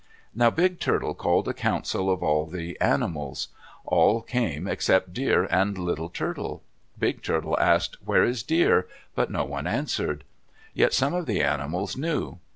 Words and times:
Now 0.33 0.49
Big 0.49 0.79
Turtle 0.79 1.13
called 1.13 1.47
a 1.47 1.53
council 1.53 2.09
of 2.09 2.23
all 2.23 2.47
the 2.47 2.75
animals. 2.81 3.49
All 3.85 4.23
came 4.23 4.67
except 4.67 5.13
Deer 5.13 5.43
and 5.51 5.77
Little 5.77 6.09
Turtle. 6.09 6.63
Big 6.97 7.21
Turtle 7.21 7.55
asked, 7.59 7.97
"Where 8.03 8.23
is 8.23 8.41
Deer?" 8.41 8.87
but 9.13 9.29
no 9.29 9.45
one 9.45 9.67
answered. 9.67 10.23
Yet 10.73 10.93
some 10.95 11.13
of 11.13 11.27
the 11.27 11.43
animals 11.43 11.95
knew. 11.97 12.39